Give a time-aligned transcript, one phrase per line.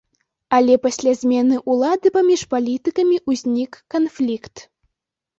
[0.59, 4.55] Але пасля змены ўлады паміж палітыкамі ўзнік канфлікт.